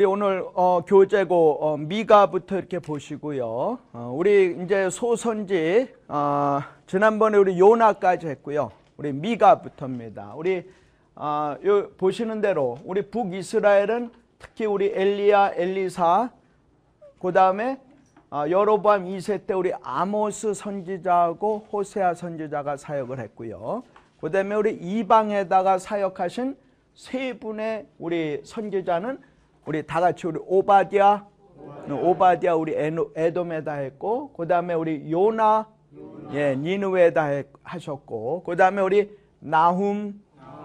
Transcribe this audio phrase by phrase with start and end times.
[0.00, 3.78] 예, 우리 오늘 어, 교재고 어, 미가부터 이렇게 보시고요.
[3.92, 8.70] 어, 우리 이제 소선지 어, 지난번에 우리 요나까지 했고요.
[8.96, 10.32] 우리 미가부터입니다.
[10.36, 10.66] 우리
[11.14, 16.30] 어, 요 보시는 대로 우리 북이스라엘은 특히 우리 엘리야, 엘리사,
[17.20, 17.78] 그 다음에
[18.30, 23.82] 어, 여로보암 2세 때 우리 아모스 선지자하고 호세아 선지자가 사역을 했고요.
[24.18, 26.56] 그 다음에 우리 이방에다가 사역하신
[26.94, 29.29] 세 분의 우리 선지자는
[29.70, 31.24] 우리 다 같이 우리 오바디아,
[31.88, 32.74] 오바디아 우리
[33.14, 35.68] 에돔에다 했고, 그 다음에 우리 요나,
[36.32, 40.20] 예, 니누에다 하셨고, 그 다음에 우리 나훔,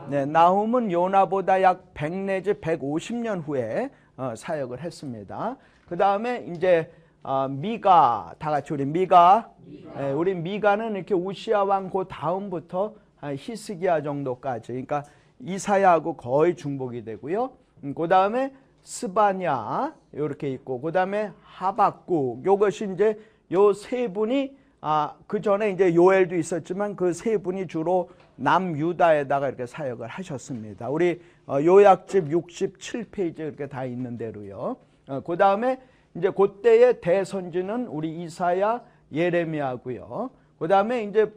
[0.10, 5.56] 네, 나훔은 요나보다 약 100 내지 150년 후에 어, 사역을 했습니다.
[5.88, 9.52] 그 다음에 이제 어, 미가, 다 같이 우리 미가,
[10.00, 15.04] 예, 우리 미가는 이렇게 우시아 왕 그 다음부터 히스기야 정도까지, 그러니까
[15.42, 17.52] 이사야하고 거의 중복이 되고요.
[17.84, 18.52] 음, 그 다음에
[18.86, 23.20] 스바냐 이렇게 있고 그 다음에 하박국 요것이 이제
[23.52, 29.66] 요 세 분이 아, 그 전에 이제 요엘도 있었지만 그 세 분이 주로 남유다에다가 이렇게
[29.66, 30.90] 사역을 하셨습니다.
[30.90, 34.78] 우리 어, 요약집 67페이지 이렇게 다 있는 대로요.
[35.08, 35.82] 어, 그 다음에
[36.14, 40.30] 이제 그때의 대선지는 우리 이사야 예레미야고요.
[40.60, 41.34] 그 다음에 이제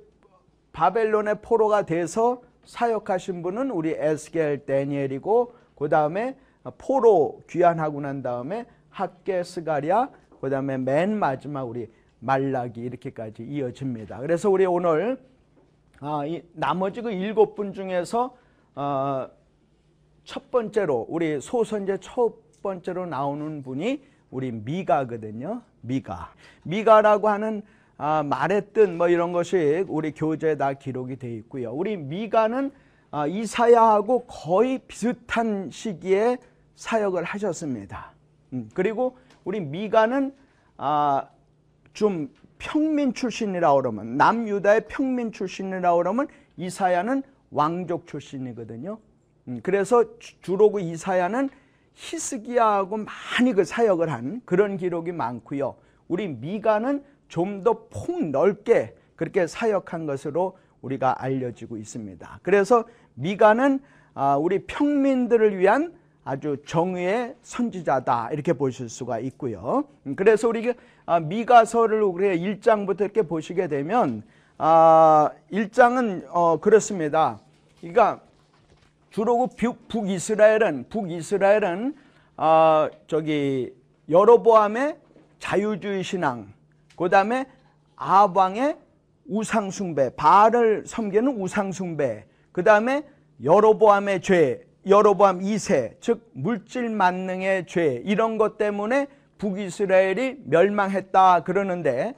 [0.73, 6.37] 바벨론의 포로가 돼서 사역하신 분은 우리 에스겔 다니엘이고 그 다음에
[6.79, 11.89] 포로 귀환하고 난 다음에 학계 스가랴 그 다음에 맨 마지막 우리
[12.21, 14.19] 말라기 이렇게까지 이어집니다.
[14.21, 15.19] 그래서 우리 오늘
[16.01, 18.37] 아, 이 나머지 그 일곱 분 중에서
[18.75, 19.29] 어,
[20.25, 25.63] 첫 번째로 우리 소선제 첫 번째로 나오는 분이 우리 미가거든요.
[25.81, 26.33] 미가.
[26.65, 27.63] 미가라고 하는
[27.97, 31.73] 아, 말의 뜻 뭐 이런 것이 우리 교재에 다 기록이 되어 있고요.
[31.73, 32.71] 우리 미가는
[33.11, 36.37] 아, 이사야하고 거의 비슷한 시기에
[36.79, 38.13] 사역을 하셨습니다.
[38.53, 40.33] 음, 그리고 우리 미가는
[40.77, 41.29] 아,
[41.93, 48.99] 좀 평민 출신이라 그러면 남유다의 평민 출신이라 그러면 이사야는 왕족 출신이거든요.
[49.49, 50.05] 음, 그래서
[50.41, 51.51] 주로 그 이사야는
[51.95, 55.75] 히스기야하고 많이 그 사역을 한 그런 기록이 많고요.
[56.07, 62.39] 우리 미가는 좀 더 폭넓게 그렇게 사역한 것으로 우리가 알려지고 있습니다.
[62.45, 62.85] 그래서
[63.15, 63.81] 미가는
[64.15, 65.93] 아, 우리 평민들을 위한
[66.29, 69.85] 아주 정의의 선지자다 이렇게 보실 수가 있고요.
[70.07, 70.75] 음, 그래서 우리
[71.07, 74.23] 아, 미가서를 우리 1장부터 이렇게 보시게 되면
[74.59, 77.41] 아 1장은 어 그렇습니다.
[77.81, 78.21] 그러니까
[79.09, 81.95] 주로 그 북이스라엘은 북이스라엘은
[82.37, 83.73] 아 저기
[84.11, 84.99] 여로보암의
[85.39, 86.53] 자유주의 신앙,
[86.99, 87.47] 그다음에
[87.97, 88.77] 아방의
[89.31, 93.05] 우상 숭배, 바알을 섬기는 우상 숭배, 그다음에
[93.43, 99.07] 여로보암의 죄, 여로보암 2세, 즉 물질 만능의 죄 이런 것 때문에
[99.39, 102.15] 북이스라엘이 멸망했다 그러는데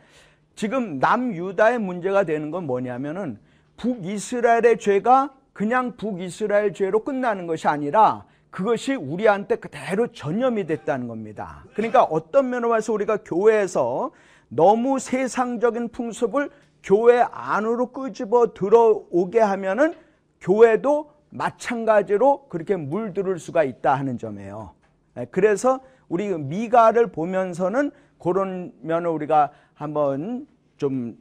[0.54, 3.38] 지금 남유다의 문제가 되는 건 뭐냐면은
[3.76, 11.64] 북이스라엘의 죄가 그냥 북이스라엘 죄로 끝나는 것이 아니라 그것이 우리한테 그대로 전염이 됐다는 겁니다.
[11.74, 14.10] 그러니까 어떤 면으로 봐서 우리가 교회에서
[14.48, 16.50] 너무 세상적인 풍습을
[16.82, 19.94] 교회 안으로 끄집어 들어오게 하면은
[20.40, 24.72] 교회도 마찬가지로 그렇게 물들을 수가 있다 하는 점이에요.
[25.16, 30.46] 예, 그래서 우리 미가를 보면서는 그런 면을 우리가 한번
[30.76, 31.16] 좀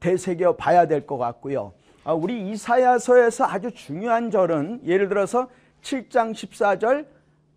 [0.00, 1.72] 되새겨 봐야 될 것 같고요.
[2.04, 5.48] 아, 우리 이사야서에서 아주 중요한 절은 예를 들어서
[5.82, 7.06] 7장 14절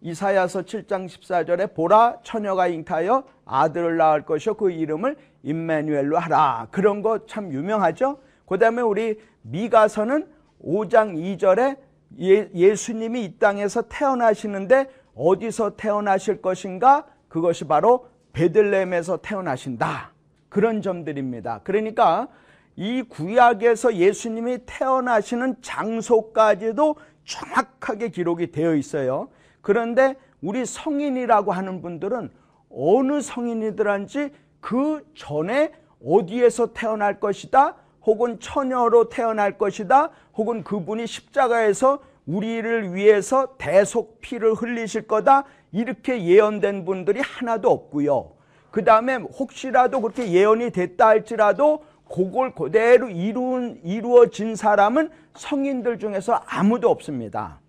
[0.02, 6.68] 이사야서 7장 14절에 보라 처녀가 잉타하여 아들을 낳을 것이요 그 이름을 임마누엘로 하라.
[6.72, 8.20] 그런 거 참 유명하죠.
[8.46, 10.28] 그다음에 우리 미가서는
[10.64, 11.78] 5장 2절에
[12.20, 17.06] 예, 예수님이 이 땅에서 태어나시는데 어디서 태어나실 것인가?
[17.28, 20.12] 그것이 바로 베들레헴에서 태어나신다.
[20.50, 21.62] 그런 점들입니다.
[21.64, 22.28] 그러니까
[22.76, 26.96] 이 구약에서 예수님이 태어나시는 장소까지도
[27.26, 29.30] 정확하게 기록이 되어 있어요.
[29.62, 32.32] 그런데 우리 성인이라고 하는 분들은
[32.70, 34.32] 어느 성인이들한지
[34.62, 35.74] 그 전에
[36.06, 37.76] 어디에서 태어날 것이다
[38.06, 46.86] 혹은 처녀로 태어날 것이다 혹은 그분이 십자가에서 우리를 위해서 대속 피를 흘리실 거다 이렇게 예언된
[46.86, 48.34] 분들이 하나도 없고요.
[48.70, 56.90] 그 다음에 혹시라도 그렇게 예언이 됐다 할지라도 그걸 그대로 이룬, 이루어진 사람은 성인들 중에서 아무도
[56.90, 57.60] 없습니다.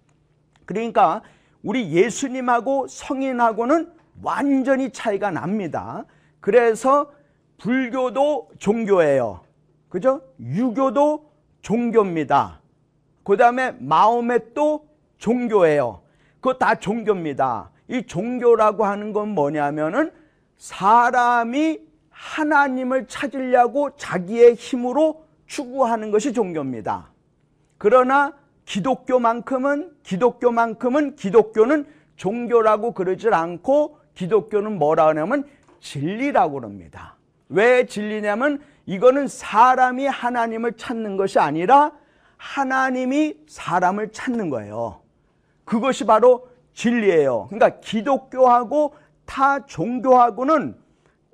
[0.64, 1.22] 그러니까
[1.62, 3.92] 우리 예수님하고 성인하고는
[4.22, 6.04] 완전히 차이가 납니다.
[6.40, 7.10] 그래서
[7.58, 9.40] 불교도 종교예요.
[9.88, 10.20] 그죠?
[10.40, 11.30] 유교도
[11.62, 12.57] 종교입니다.
[13.28, 14.88] 그 다음에 마음의 또
[15.18, 16.00] 종교예요.
[16.40, 17.68] 그거 다 종교입니다.
[17.88, 20.10] 이 종교라고 하는 건 뭐냐면은
[20.56, 21.78] 사람이
[22.08, 27.10] 하나님을 찾으려고 자기의 힘으로 추구하는 것이 종교입니다.
[27.76, 28.32] 그러나
[28.64, 31.84] 기독교만큼은 기독교만큼은 기독교는
[32.16, 35.44] 종교라고 그러질 않고 기독교는 뭐라 하냐면
[35.80, 37.16] 진리라고 그럽니다.
[37.50, 41.92] 왜 진리냐면 이거는 사람이 하나님을 찾는 것이 아니라
[42.38, 45.02] 하나님이 사람을 찾는 거예요.
[45.64, 47.48] 그것이 바로 진리예요.
[47.50, 48.94] 그러니까 기독교하고
[49.26, 50.76] 타 종교하고는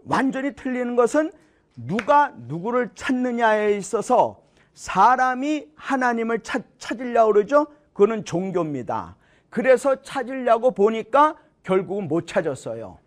[0.07, 1.31] 완전히 틀리는 것은
[1.77, 4.43] 누가 누구를 찾느냐에 있어서
[4.75, 7.67] 사람이 하나님을 찾, 찾으려고 그러죠.
[7.93, 9.17] 그거는 종교입니다.
[9.51, 12.99] 그래서 찾으려고 보니까 결국은 못 찾았어요.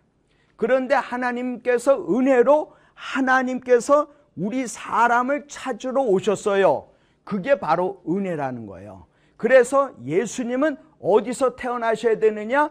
[0.56, 6.88] 그런데 하나님께서 은혜로 하나님께서 우리 사람을 찾으러 오셨어요.
[7.28, 9.04] 그게 바로 은혜라는 거예요.
[9.36, 12.70] 그래서 예수님은 어디서 태어나셔야 되느냐?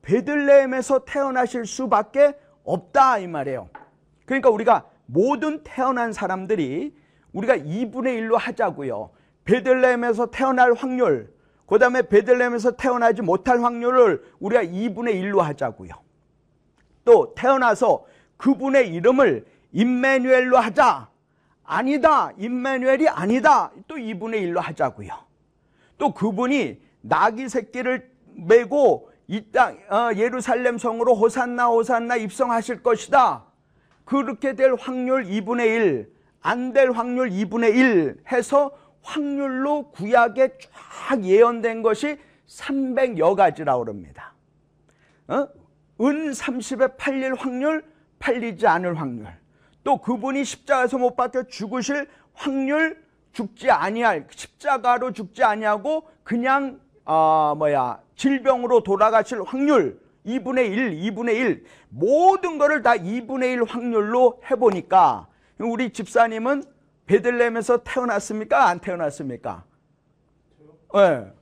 [0.00, 2.34] 베들레헴에서 태어나실 수밖에
[2.64, 3.68] 없다 이 말이에요.
[4.24, 6.96] 그러니까 우리가 모든 태어난 사람들이
[7.34, 9.10] 우리가 2분의 1로 하자고요.
[9.44, 11.30] 베들레헴에서 태어날 확률,
[11.66, 15.92] 그 다음에 베들레헴에서 태어나지 못할 확률을 우리가 2분의 1로 하자고요.
[17.04, 18.06] 또 태어나서
[18.38, 21.10] 그분의 이름을 임마누엘로 하자.
[21.68, 22.32] 아니다.
[22.38, 23.70] 임마누엘이 아니다.
[23.86, 25.10] 또 2분의 1로 하자고요.
[25.98, 33.44] 또 그분이 나귀 새끼를 메고 이 땅 어, 예루살렘 성으로 호산나 호산나 입성하실 것이다.
[34.06, 38.70] 그렇게 될 확률 2분의 1, 안 될 확률 2분의 1 해서
[39.02, 40.56] 확률로 구약에
[41.10, 44.32] 쫙 예언된 것이 300여 가지라고 그럽니다.
[45.26, 45.46] 어?
[46.00, 47.84] 은 30에 팔릴 확률,
[48.18, 49.26] 팔리지 않을 확률.
[49.88, 53.02] 또 그분이 십자가에서 못 박혀 죽으실 확률,
[53.32, 61.64] 죽지 아니할 십자가로 죽지 아니하고 그냥 어, 뭐야 질병으로 돌아가실 확률 2분의 1, 2분의 1
[61.88, 65.26] 모든 거를 다 2분의 1 확률로 해보니까
[65.58, 66.64] 우리 집사님은
[67.06, 68.66] 베들렘에서 태어났습니까?
[68.68, 69.64] 안 태어났습니까?
[70.96, 70.98] 예.
[70.98, 71.32] 네.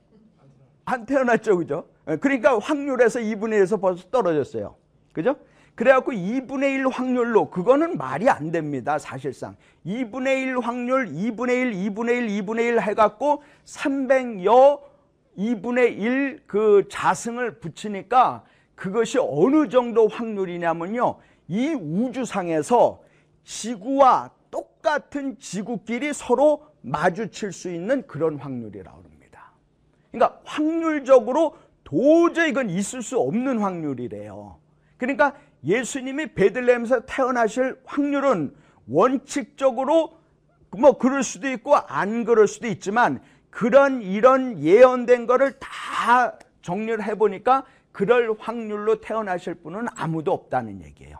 [0.85, 1.89] 안 태어났죠, 그죠?
[2.05, 2.15] 네.
[2.15, 4.77] 그러니까 확률에서 2분의 1에서 벌써 떨어졌어요.
[5.11, 5.35] 그죠?
[5.77, 8.97] 그래갖고 2분의 1 확률로 그거는 말이 안 됩니다.
[8.97, 14.81] 사실상 2분의 1 확률 2분의 1 2분의 1 2분의 1 해갖고 300여
[15.37, 18.43] 2분의 1 그 자승을 붙이니까
[18.73, 21.19] 그것이 어느 정도 확률이냐면요.
[21.47, 23.03] 이 우주상에서
[23.43, 29.51] 지구와 똑같은 지구끼리 서로 마주칠 수 있는 그런 확률이라고 합니다.
[30.11, 34.57] 그러니까 확률적으로 도저히 이건 있을 수 없는 확률이래요.
[34.97, 38.53] 그러니까 예수님이 베들레헴에서 태어나실 확률은
[38.87, 40.17] 원칙적으로
[40.77, 47.15] 뭐 그럴 수도 있고 안 그럴 수도 있지만 그런 이런 예언된 거를 다 정리를 해
[47.15, 51.17] 보니까 그럴 확률로 태어나실 분은 아무도 없다는 얘기예요.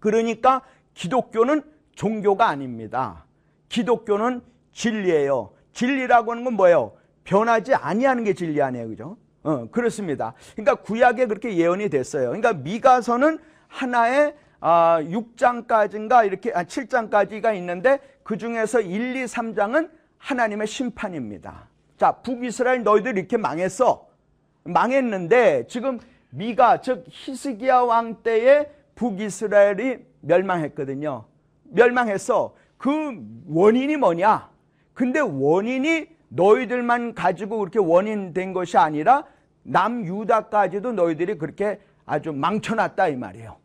[0.00, 0.62] 그러니까
[0.94, 1.62] 기독교는
[1.94, 3.24] 종교가 아닙니다.
[3.68, 5.52] 기독교는 진리예요.
[5.72, 6.96] 진리라고 하는 건 뭐예요?
[7.24, 8.88] 변하지 아니하는 게 진리 아니에요.
[8.88, 9.16] 그죠?
[9.48, 10.34] 어, 그렇습니다.
[10.54, 12.26] 그러니까 구약에 그렇게 예언이 됐어요.
[12.26, 20.66] 그러니까 미가서는 하나의 아, 6장까지인가 이렇게 아, 7장까지가 있는데 그 중에서 1, 2, 3장은 하나님의
[20.66, 21.66] 심판입니다.
[21.96, 24.06] 자, 북이스라엘 너희들 이렇게 망했어.
[24.64, 31.24] 망했는데 지금 미가 즉 히스기야 왕 때에 북이스라엘이 멸망했거든요.
[31.70, 32.54] 멸망했어.
[32.76, 32.90] 그
[33.48, 34.50] 원인이 뭐냐?
[34.92, 39.24] 근데 원인이 너희들만 가지고 그렇게 원인 된 것이 아니라
[39.68, 43.56] 남유다까지도 너희들이 그렇게 아주 망쳐놨다 이 말이에요.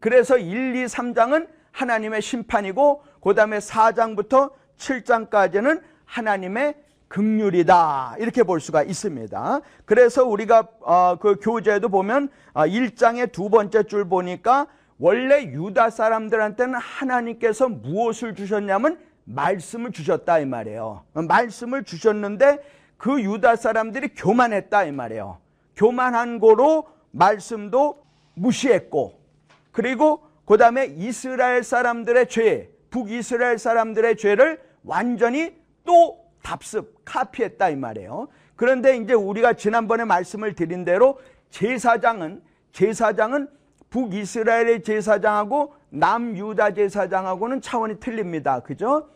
[0.00, 6.74] 그래서 1, 2, 3장은 하나님의 심판이고 그 다음에 4장부터 7장까지는 하나님의
[7.08, 9.60] 극률이다 이렇게 볼 수가 있습니다.
[9.84, 14.66] 그래서 우리가 어, 그 교재에도 보면 어, 1장의 두 번째 줄 보니까
[14.98, 21.04] 원래 유다 사람들한테는 하나님께서 무엇을 주셨냐면 말씀을 주셨다 이 말이에요.
[21.12, 22.60] 말씀을 주셨는데
[22.96, 25.38] 그 유다 사람들이 교만했다 이 말이에요.
[25.76, 28.02] 교만한 거로 말씀도
[28.34, 29.18] 무시했고
[29.72, 38.28] 그리고 그 다음에 이스라엘 사람들의 죄, 북이스라엘 사람들의 죄를 완전히 또 답습, 카피했다 이 말이에요.
[38.54, 41.18] 그런데 이제 우리가 지난번에 말씀을 드린 대로
[41.50, 43.48] 제사장은 제사장은
[43.90, 48.60] 북이스라엘의 제사장하고 남유다 제사장하고는 차원이 틀립니다.
[48.60, 49.08] 그죠?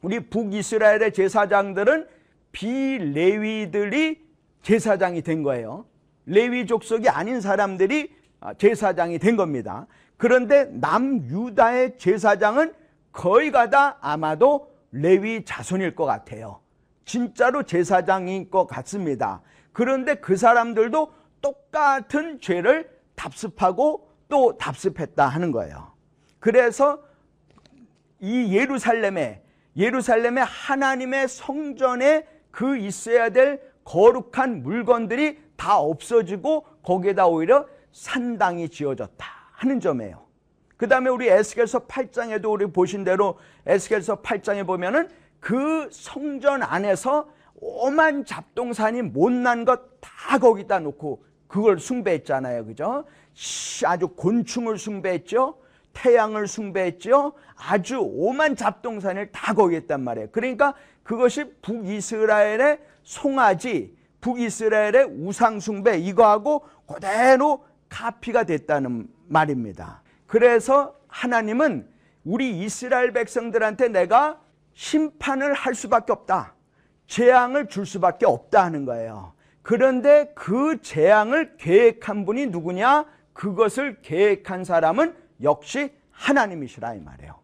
[0.00, 2.08] 우리 북이스라엘의 제사장들은
[2.52, 4.22] 비레위들이
[4.62, 5.86] 제사장이 된 거예요.
[6.26, 8.14] 레위 족속이 아닌 사람들이
[8.58, 9.86] 제사장이 된 겁니다.
[10.16, 12.74] 그런데 남유다의 제사장은
[13.10, 16.60] 거의가 다 아마도 레위 자손일 것 같아요.
[17.04, 19.42] 진짜로 제사장인 것 같습니다.
[19.72, 25.92] 그런데 그 사람들도 똑같은 죄를 답습하고 또 답습했다 하는 거예요.
[26.38, 27.02] 그래서
[28.20, 29.42] 이 예루살렘에
[29.76, 39.80] 예루살렘에 하나님의 성전에 그 있어야 될 거룩한 물건들이 다 없어지고 거기에다 오히려 산당이 지어졌다 하는
[39.80, 40.22] 점이에요.
[40.76, 45.08] 그 다음에 우리 에스겔서 8장에도 우리 보신 대로 에스겔서 8장에 보면은
[45.40, 49.92] 그 성전 안에서 오만 잡동산이 못난 것
[50.32, 52.66] 다 거기다 놓고 그걸 숭배했잖아요.
[52.66, 53.04] 그죠?
[53.84, 55.58] 아주 곤충을 숭배했죠.
[55.92, 57.34] 태양을 숭배했죠.
[57.54, 60.28] 아주 오만 잡동산을 다 거기 했단 말이에요.
[60.32, 70.02] 그러니까 그것이 북이스라엘의 송아지, 북이스라엘의 우상숭배 이거하고 그대로 카피가 됐다는 말입니다.
[70.26, 71.88] 그래서 하나님은
[72.24, 74.40] 우리 이스라엘 백성들한테 내가
[74.74, 76.54] 심판을 할 수밖에 없다.
[77.06, 79.34] 재앙을 줄 수밖에 없다 하는 거예요.
[79.60, 83.04] 그런데 그 재앙을 계획한 분이 누구냐?
[83.32, 87.40] 그것을 계획한 사람은 역시 하나님이시라 이 말이에요.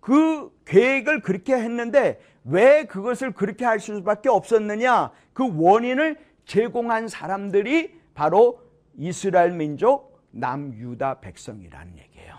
[0.00, 5.10] 그 계획을 그렇게 했는데 왜 그것을 그렇게 할 수밖에 없었느냐?
[5.32, 8.60] 그 원인을 제공한 사람들이 바로
[8.96, 12.38] 이스라엘 민족 남유다 백성이라는 얘기예요.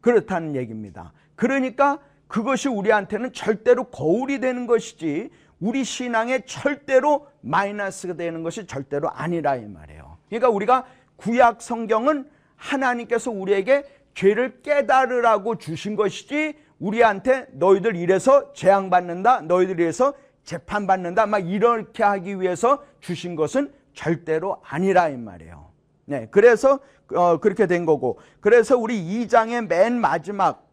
[0.00, 1.12] 그렇다는 얘기입니다.
[1.34, 5.30] 그러니까 그것이 우리한테는 절대로 거울이 되는 것이지
[5.60, 10.18] 우리 신앙에 절대로 마이너스가 되는 것이 절대로 아니라 이 말이에요.
[10.28, 19.80] 그러니까 우리가 구약 성경은 하나님께서 우리에게 죄를 깨달으라고 주신 것이지 우리한테 너희들 이래서 재앙받는다 너희들
[19.80, 25.68] 이래서 재판받는다 막 이렇게 하기 위해서 주신 것은 절대로 아니라 이 말이에요.
[26.06, 26.78] 네, 그래서
[27.14, 30.66] 어, 그렇게 된 거고 그래서 우리 2장의 맨 마지막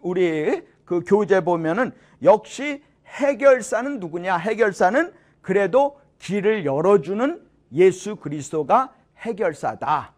[0.00, 4.36] 우리 그 교재 보면은 역시 해결사는 누구냐?
[4.36, 10.12] 해결사는 그래도 길을 열어주는 예수 그리스도가 해결사다.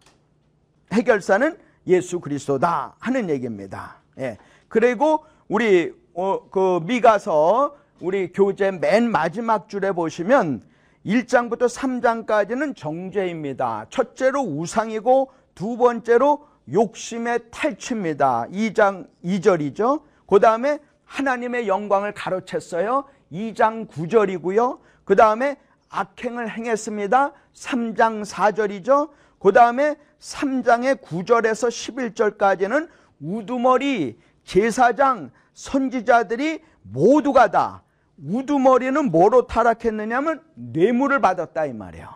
[0.91, 1.57] 해결사는
[1.87, 3.97] 예수 그리스도다 하는 얘기입니다.
[4.19, 4.37] 예.
[4.75, 10.63] 그리고 우리 어, 그 미가서 우리 교재 맨 마지막 줄에 보시면
[11.05, 13.85] 1장부터 3장까지는 정죄입니다.
[13.89, 18.47] 첫째로 우상이고 두 번째로 욕심의 탈취입니다.
[18.51, 20.01] 2장 2절이죠.
[20.27, 23.05] 그 다음에 하나님의 영광을 가로챘어요.
[23.31, 24.79] 2장 9절이고요.
[25.05, 25.55] 그 다음에
[25.87, 27.31] 악행을 행했습니다.
[27.53, 29.09] 3장 4절이죠.
[29.39, 32.89] 그 다음에 3장의 9절에서 11절까지는
[33.21, 37.83] 우두머리, 제사장, 선지자들이 모두가 다
[38.17, 42.07] 우두머리는 뭐로 타락했느냐면 뇌물을 받았다 이 말이에요.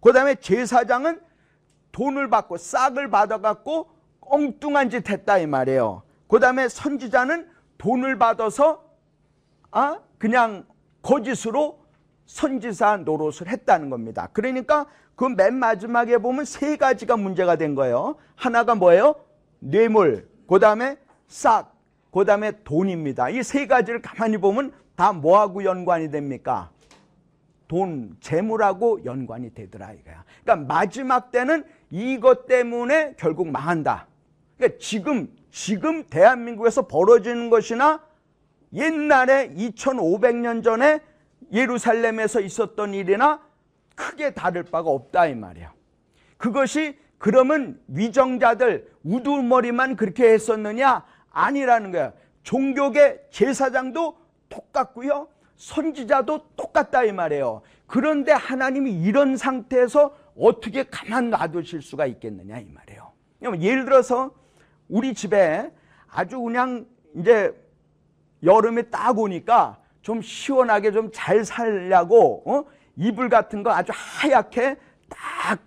[0.00, 1.20] 그 다음에 제사장은
[1.90, 3.88] 돈을 받고 싹을 받아갖고
[4.20, 6.02] 엉뚱한 짓 했다 이 말이에요.
[6.28, 8.84] 그 다음에 선지자는 돈을 받아서
[9.70, 10.66] 아 그냥
[11.02, 11.80] 거짓으로
[12.26, 14.28] 선지사 노릇을 했다는 겁니다.
[14.32, 18.16] 그러니까 그 맨 마지막에 보면 세 가지가 문제가 된 거예요.
[18.36, 19.16] 하나가 뭐예요?
[19.58, 21.74] 뇌물, 그 다음에 싹,
[22.18, 23.30] 그 다음에 돈입니다.
[23.30, 26.70] 이 세 가지를 가만히 보면 다 뭐하고 연관이 됩니까?
[27.68, 30.24] 돈, 재물하고 연관이 되더라 이거야.
[30.42, 34.08] 그러니까 마지막 때는 이것 때문에 결국 망한다.
[34.56, 38.02] 그러니까 지금 지금 대한민국에서 벌어지는 것이나
[38.72, 41.00] 옛날에 2500년 전에
[41.52, 43.40] 예루살렘에서 있었던 일이나
[43.94, 45.70] 크게 다를 바가 없다 이 말이에요.
[46.36, 51.04] 그것이 그러면 위정자들 우두머리만 그렇게 했었느냐?
[51.30, 52.12] 아니라는 거야.
[52.42, 54.18] 종교계 제사장도
[54.48, 55.28] 똑같고요.
[55.56, 57.62] 선지자도 똑같다 이 말이에요.
[57.86, 63.12] 그런데 하나님이 이런 상태에서 어떻게 가만 놔두실 수가 있겠느냐 이 말이에요.
[63.60, 64.30] 예를 들어서
[64.88, 65.70] 우리 집에
[66.08, 67.52] 아주 그냥 이제
[68.42, 72.64] 여름에 딱 오니까 좀 시원하게 좀 잘 살려고 어?
[72.96, 74.76] 이불 같은 거 아주 하얗게
[75.08, 75.60] 딱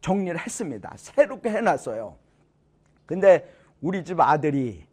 [0.00, 0.92] 정리를 했습니다.
[0.96, 2.16] 새롭게 해놨어요.
[3.06, 4.84] 근데 우리 집 아들이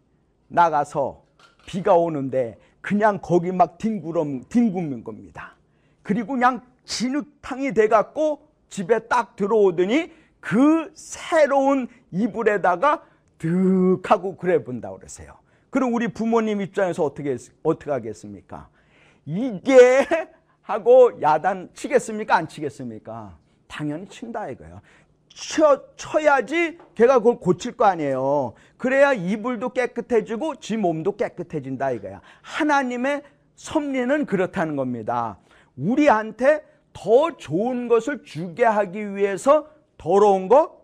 [0.47, 1.23] 나가서
[1.65, 5.55] 비가 오는데 그냥 거기 막 뒹구름, 뒹구는 겁니다.
[6.03, 13.03] 그리고 그냥 진흙탕이 돼갖고 집에 딱 들어오더니 그 새로운 이불에다가
[13.37, 15.33] 득 하고 그래 본다 그러세요.
[15.69, 18.69] 그럼 우리 부모님 입장에서 어떻게 어떻게 하겠습니까?
[19.25, 20.07] 이게
[20.61, 22.35] 하고 야단 치겠습니까?
[22.35, 23.37] 안 치겠습니까?
[23.67, 24.81] 당연히 친다 이거예요.
[25.37, 28.55] 쳐, 쳐야지 걔가 그걸 고칠 거 아니에요.
[28.77, 32.21] 그래야 이불도 깨끗해지고 지 몸도 깨끗해진다 이거야.
[32.41, 33.21] 하나님의
[33.55, 35.37] 섭리는 그렇다는 겁니다.
[35.75, 39.67] 우리한테 더 좋은 것을 주게 하기 위해서
[39.99, 40.81] 더러운 거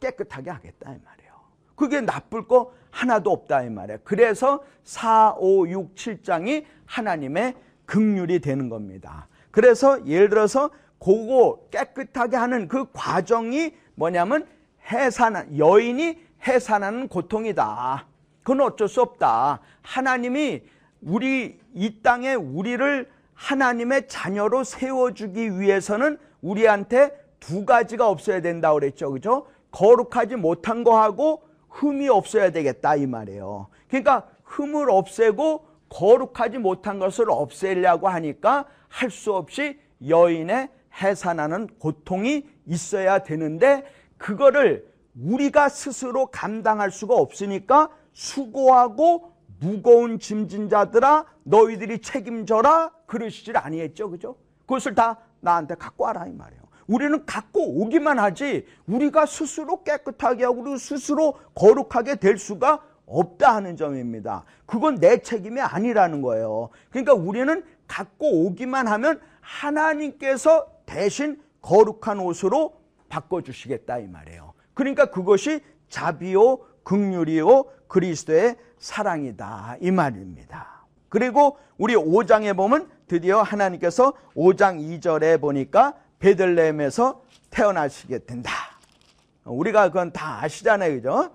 [0.00, 1.32] 깨끗하게 하겠다 이 말이에요.
[1.76, 3.98] 그게 나쁠 거 하나도 없다 이 말이에요.
[4.02, 9.28] 그래서 4, 5, 6, 7장이 하나님의 극률이 되는 겁니다.
[9.50, 10.70] 그래서 예를 들어서
[11.04, 14.46] 그거 깨끗하게 하는 그 과정이 뭐냐면
[14.90, 18.06] 해산 여인이 해산하는 고통이다.
[18.42, 19.60] 그건 어쩔 수 없다.
[19.82, 20.62] 하나님이
[21.02, 29.10] 우리 이 땅에 우리를 하나님의 자녀로 세워주기 위해서는 우리한테 두 가지가 없어야 된다 그랬죠.
[29.10, 29.46] 그죠?
[29.72, 33.68] 거룩하지 못한 거하고 흠이 없어야 되겠다 이 말이에요.
[33.88, 40.68] 그러니까 흠을 없애고 거룩하지 못한 것을 없애려고 하니까 할 수 없이 여인의
[41.02, 43.84] 해산하는 고통이 있어야 되는데
[44.18, 44.86] 그거를
[45.20, 54.10] 우리가 스스로 감당할 수가 없으니까 수고하고 무거운 짐진 자들아 너희들이 책임져라 그러시질 아니했죠.
[54.10, 54.36] 그죠?
[54.66, 56.62] 그것을 다 나한테 갖고 와라 이 말이에요.
[56.86, 63.76] 우리는 갖고 오기만 하지 우리가 스스로 깨끗하게 하고 우리 스스로 거룩하게 될 수가 없다 하는
[63.76, 64.44] 점입니다.
[64.66, 66.70] 그건 내 책임이 아니라는 거예요.
[66.90, 72.74] 그러니까 우리는 갖고 오기만 하면 하나님께서 대신 거룩한 옷으로
[73.08, 80.84] 바꿔주시겠다 이 말이에요 그러니까 그것이 자비요 극률이요 그리스도의 사랑이다 이 말입니다.
[81.08, 88.50] 그리고 우리 5장에 보면 드디어 하나님께서 5장 2절에 보니까 베들레헴에서 태어나시게 된다.
[89.44, 90.96] 우리가 그건 다 아시잖아요.
[90.96, 91.30] 그죠?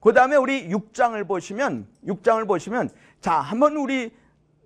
[0.00, 4.14] 그 다음에 우리 6장을 보시면 6장을 보시면 자 한번 우리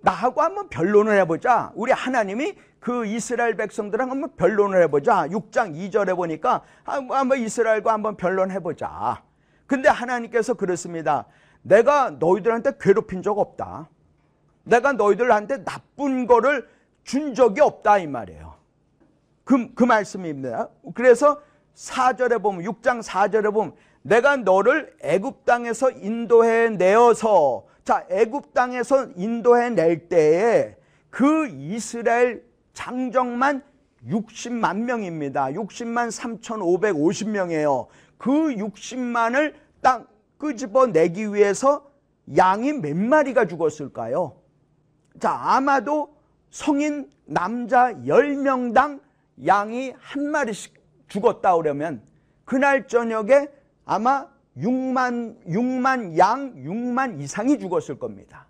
[0.01, 1.71] 나하고 한번 변론을 해보자.
[1.75, 5.27] 우리 하나님이 그 이스라엘 백성들랑 한번 변론을 해보자.
[5.29, 9.23] 6장 2절에 보니까 한번 이스라엘과 한번 변론해보자.
[9.65, 11.25] 근데 하나님께서 그렇습니다.
[11.63, 13.89] 내가 너희들한테 괴롭힌 적 없다.
[14.65, 16.69] 내가 너희들한테 나쁜 거를
[17.03, 18.53] 준 적이 없다 이 말이에요.
[19.43, 20.69] 그, 그 말씀입니다.
[20.93, 21.41] 그래서
[21.73, 29.71] 4절에 보면 6장 4절에 보면 내가 너를 애굽 땅에서 인도해 내어서 자 애굽 땅에서 인도해
[29.71, 30.77] 낼 때에
[31.09, 32.44] 그 이스라엘
[32.75, 33.63] 장정만
[34.07, 35.47] 60만 명입니다.
[35.47, 37.87] 60만 3,550명이에요.
[38.19, 40.05] 그 60만을 땅
[40.37, 41.89] 끄집어내기 위해서
[42.37, 44.37] 양이 몇 마리가 죽었을까요?
[45.19, 46.15] 자, 아마도
[46.51, 48.99] 성인 남자 10명당
[49.45, 50.73] 양이 한 마리씩
[51.07, 52.01] 죽었다 그러면
[52.45, 53.47] 그날 저녁에
[53.85, 58.47] 아마 6만 6만 양 6만 이상이 죽었을 겁니다.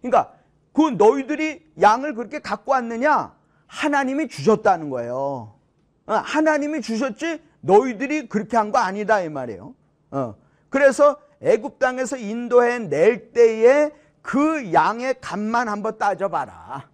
[0.00, 0.34] 그러니까
[0.72, 3.39] 그 너희들이 양을 그렇게 갖고 왔느냐?
[3.70, 5.54] 하나님이 주셨다는 거예요.
[6.06, 9.74] 어, 하나님이 주셨지 너희들이 그렇게 한 거 아니다 이 말이에요.
[10.10, 10.34] 어.
[10.68, 13.90] 그래서 애굽 땅에서 인도해 낼 때에
[14.22, 16.88] 그 양의 값만 한번 따져봐라.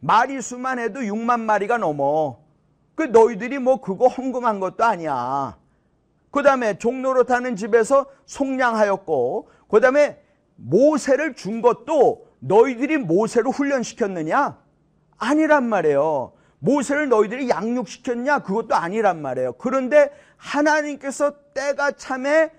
[0.00, 2.38] 마리 수만 해도 6만 마리가 넘어.
[2.94, 5.58] 그 너희들이 뭐 그거 헌금한 것도 아니야.
[6.30, 10.22] 그 다음에 종로로 타는 집에서 속량하였고 그 다음에
[10.56, 14.58] 모세를 준 것도 너희들이 모세로 훈련시켰느냐?
[15.18, 16.32] 아니란 말이에요.
[16.58, 18.40] 모세를 너희들이 양육시켰냐?
[18.40, 19.54] 그것도 아니란 말이에요.
[19.54, 22.50] 그런데 하나님께서 때가 참에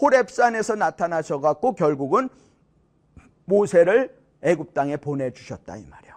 [0.00, 2.28] 호랩산에서 나타나셔 갖고 결국은
[3.46, 6.14] 모세를 애굽 땅에 보내 주셨다 이 말이에요.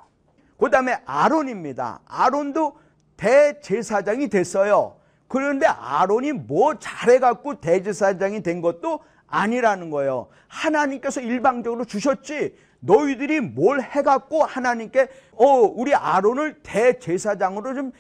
[0.58, 2.02] 그 다음에 아론입니다.
[2.06, 2.78] 아론도
[3.16, 4.98] 대제사장이 됐어요.
[5.28, 10.28] 그런데 아론이 뭐 잘해 갖고 대제사장이 된 것도 아니라는 거예요.
[10.48, 17.92] 하나님께서 일방적으로 주셨지 너희들이 뭘 해갖고 하나님께 어 우리 아론을 대제사장으로 좀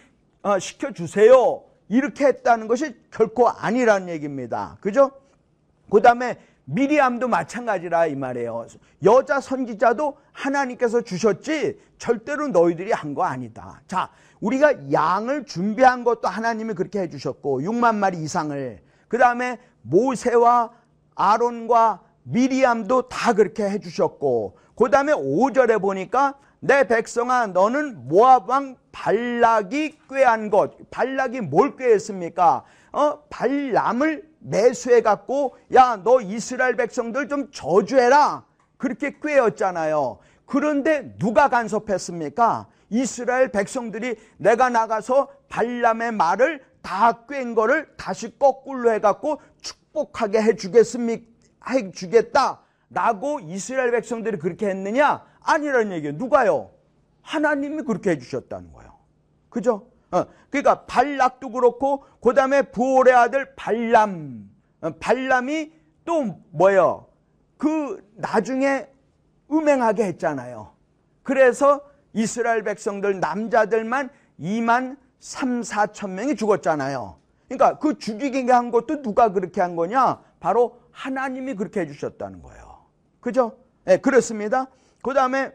[0.43, 1.63] 어, 시켜주세요.
[1.89, 4.77] 이렇게 했다는 것이 결코 아니라는 얘기입니다.
[4.81, 5.11] 그죠?
[5.89, 8.67] 그 다음에 미리암도 마찬가지라 이 말이에요.
[9.03, 13.81] 여자 선지자도 하나님께서 주셨지 절대로 너희들이 한 거 아니다.
[13.87, 14.09] 자,
[14.41, 20.71] 우리가 양을 준비한 것도 하나님이 그렇게 해주셨고 6만 마리 이상을 그 다음에 모세와
[21.15, 29.97] 아론과 미리암도 다 그렇게 해주셨고 그 다음에 5절에 보니까 내 백성아 너는 모압 왕 발락이
[30.09, 32.63] 꾀한 것 발락이 뭘 꾀했습니까?
[32.91, 38.45] 어 발람을 매수해 갖고 야 너 이스라엘 백성들 좀 저주해라
[38.77, 40.19] 그렇게 꾀었잖아요.
[40.45, 42.67] 그런데 누가 간섭했습니까?
[42.89, 51.25] 이스라엘 백성들이 내가 나가서 발람의 말을 다 꾀인 거를 다시 거꾸로 해갖고 축복하게 해주겠습니까?
[51.69, 52.61] 해주겠다.
[52.89, 55.25] 라고 이스라엘 백성들이 그렇게 했느냐?
[55.41, 56.15] 아니라는 얘기예요.
[56.17, 56.71] 누가요?
[57.21, 58.93] 하나님이 그렇게 해주셨다는 거예요.
[59.49, 59.87] 그죠?
[60.11, 64.49] 어, 그러니까 발락도 그렇고 그 다음에 부올의 아들 발람
[64.81, 65.73] 어, 발람이
[66.05, 67.07] 또 뭐예요?
[67.57, 68.87] 그 나중에
[69.51, 70.73] 음행하게 했잖아요.
[71.23, 71.81] 그래서
[72.13, 77.17] 이스라엘 백성들 남자들만 2만 3, 4천 명이 죽었잖아요.
[77.47, 80.21] 그러니까 그 죽이게 한 것도 누가 그렇게 한 거냐?
[80.39, 82.66] 바로 하나님이 그렇게 해주셨다는 거예요.
[83.27, 83.57] 그죠?
[83.83, 84.67] 네, 그렇습니다.
[85.03, 85.51] 그 다음에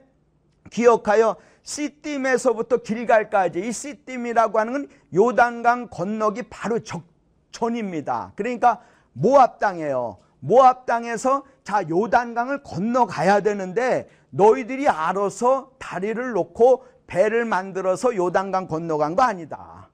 [0.71, 8.33] 기억하여 시딤에서부터 길갈까지 이 시딤이라고 하는 건 요단강 건너기 바로 적전입니다.
[8.37, 8.83] 그러니까
[9.15, 10.19] 모압 땅이에요.
[10.41, 19.23] 모압 땅에서 자 요단강을 건너가야 되는데 너희들이 알아서 다리를 놓고 배를 만들어서 요단강 건너간 거
[19.23, 19.89] 아니다.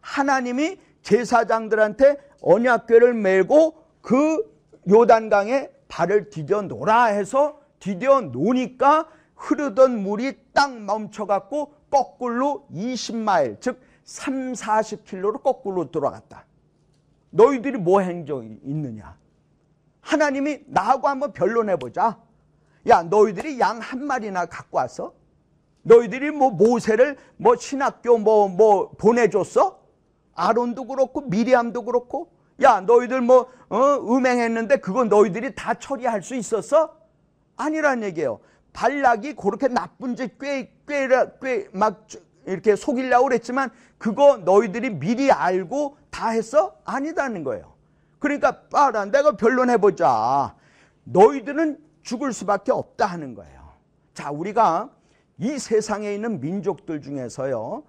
[0.00, 4.42] 하나님이 제사장들한테 언약궤를 메고 그
[4.88, 14.52] 요단강에 발을 디뎌 놓라 해서 디뎌 놓으니까 흐르던 물이 딱 멈춰갖고 거꾸로 20마일 즉 3,
[14.52, 16.44] 40킬로로 거꾸로 돌아갔다.
[17.30, 19.16] 너희들이 뭐 행정이 있느냐?
[20.00, 22.18] 하나님이 나하고 한번 변론해보자.
[22.88, 25.12] 야 너희들이 양 한 마리나 갖고 왔어?
[25.82, 29.78] 너희들이 뭐 모세를 뭐 신학교 뭐뭐 뭐 보내줬어?
[30.34, 32.30] 아론도 그렇고 미리암도 그렇고
[32.62, 36.96] 야 너희들 뭐 어, 음행했는데 그거 너희들이 다 처리할 수 있었어?
[37.56, 38.40] 아니란 얘기예요.
[38.72, 42.06] 발락이 그렇게 나쁜 짓 꽤꽤꽤막
[42.46, 46.76] 이렇게 속이려고 그랬지만 그거 너희들이 미리 알고 다 했어?
[46.84, 47.74] 아니다는 거예요.
[48.18, 50.54] 그러니까 빠라 내가 변론해보자.
[51.04, 53.58] 너희들은 죽을 수밖에 없다 하는 거예요.
[54.14, 54.90] 자 우리가
[55.38, 57.84] 이 세상에 있는 민족들 중에서요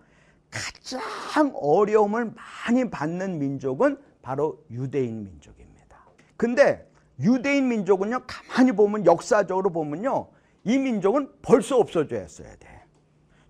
[0.52, 2.34] 가장 어려움을
[2.68, 3.98] 많이 받는 민족은
[4.30, 6.06] 바로 유대인 민족입니다.
[6.38, 6.88] 근데
[7.20, 10.28] 유대인 민족은요 가만히 보면 역사적으로 보면요
[10.66, 12.84] 이 민족은 벌써 없어져야 돼.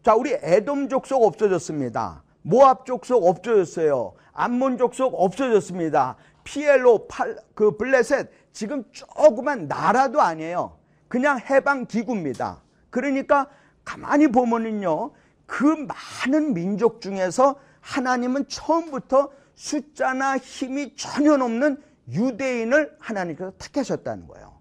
[0.01, 2.23] 자 우리 에돔 족속 없어졌습니다.
[2.43, 4.13] 모압 족속 없어졌어요.
[4.31, 6.15] 암몬 족속 없어졌습니다.
[6.45, 10.77] 피엘로 팔, 그 블레셋 지금 조그만 나라도 아니에요.
[11.09, 12.61] 그냥 해방 기구입니다.
[12.89, 13.49] 그러니까
[13.83, 15.11] 가만히 보면은요.
[15.45, 24.57] 그 많은 민족 중에서 하나님은 처음부터 숫자나 힘이 전혀 없는 유대인을 하나님께서 택하셨다는 거예요.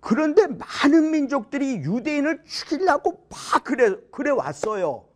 [0.00, 5.06] 그런데 많은 민족들이 유대인을 죽이려고 막 그래, 그래 왔어요.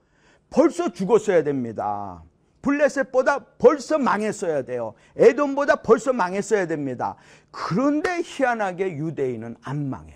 [0.50, 2.22] 벌써 죽었어야 됩니다.
[2.62, 4.94] 블레셋보다 벌써 망했어야 돼요.
[5.16, 7.16] 에돔보다 벌써 망했어야 됩니다.
[7.50, 10.14] 그런데 희한하게 유대인은 안 망해.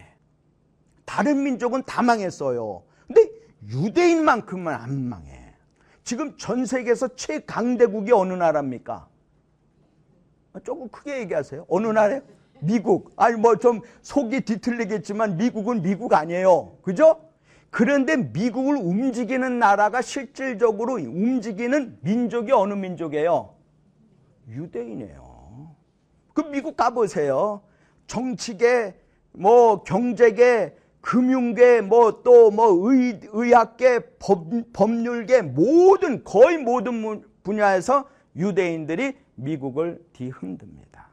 [1.04, 2.85] 다른 민족은 다 망했어요.
[3.09, 3.28] 근데
[3.66, 5.38] 유대인만큼은 안 망해.
[6.04, 9.08] 지금 전 세계에서 최강대국이 어느 나라입니까?
[10.64, 11.66] 조금 크게 얘기하세요.
[11.68, 12.23] 어느 나라예요?
[12.61, 13.12] 미국.
[13.16, 16.77] 아니 뭐 좀 속이 뒤틀리겠지만 미국은 미국 아니에요.
[16.83, 17.21] 그죠?
[17.71, 23.55] 그런데 미국을 움직이는 나라가 실질적으로 움직이는 민족이 어느 민족이에요?
[24.49, 25.75] 유대인이에요.
[26.33, 27.62] 그 미국 가보세요.
[28.07, 28.94] 정치계,
[29.33, 40.05] 뭐 경제계, 금융계, 뭐 또뭐 뭐 의학계, 법, 법률계 모든 거의 모든 분야에서 유대인들이 미국을
[40.12, 41.09] 뒤흔듭니다.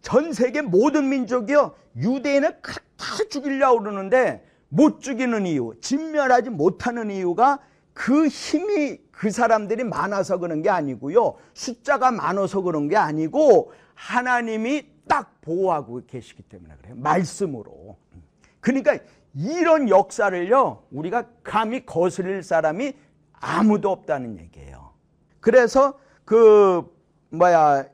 [0.00, 7.58] 전 세계 모든 민족이요 유대인을 다 죽이려고 그러는데 못 죽이는 이유, 진멸하지 못하는 이유가
[7.92, 11.34] 그 힘이 그 사람들이 많아서 그런 게 아니고요.
[11.54, 16.94] 숫자가 많아서 그런 게 아니고 하나님이 딱 보호하고 계시기 때문에 그래요.
[16.96, 17.96] 말씀으로.
[18.60, 18.98] 그러니까
[19.34, 22.94] 이런 역사를요, 우리가 감히 거스릴 사람이
[23.32, 24.92] 아무도 없다는 얘기예요.
[25.40, 26.90] 그래서 그,
[27.32, 27.86] 뭐야,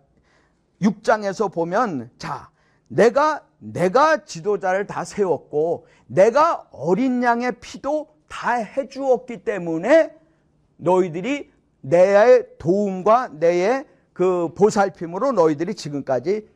[0.83, 2.51] 6장에서 보면, 자,
[2.89, 10.15] 내가 내가 지도자를 다 세웠고 내가 어린 양의 피도 다 해주었기 때문에
[10.77, 16.49] 너희들이 내의 도움과 내의 그 보살핌으로 너희들이 지금까지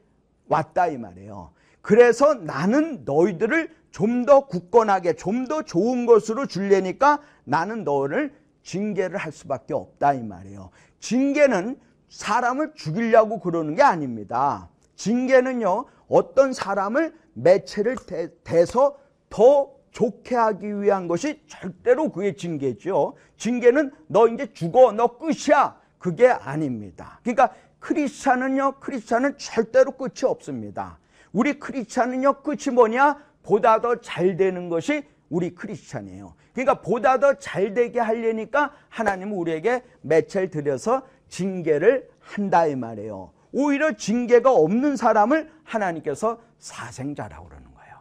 [0.48, 1.52] 왔다 이 말이에요.
[1.80, 9.32] 그래서 나는 너희들을 좀 더 굳건하게 좀 더 좋은 것으로 줄래니까 나는 너를 징계를 할
[9.32, 10.70] 수밖에 없다 이 말이에요.
[11.00, 11.78] 징계는
[12.12, 14.68] 사람을 죽이려고 그러는 게 아닙니다.
[14.96, 17.96] 징계는요 어떤 사람을 매체를
[18.44, 23.14] 대, 서더 좋게 하기 위한 것이 절대로 그게 징계죠.
[23.38, 25.80] 징계는 너 이제 죽어, 너 끝이야.
[25.98, 27.18] 그게 아닙니다.
[27.22, 30.98] 그러니까 크리스찬은요, 크리스찬은 절대로 끝이 없습니다.
[31.32, 33.22] 우리 크리스찬은요, 끝이 뭐냐?
[33.42, 36.34] 보다 더 잘 되는 것이 우리 크리스찬이에요.
[36.52, 43.30] 그러니까 보다 더 잘 되게 하려니까 하나님은 우리에게 매체를 들여서 징계를 한다 이 말이에요.
[43.52, 47.96] 오히려 징계가 없는 사람을 하나님께서 사생자라고 그러는 거예요.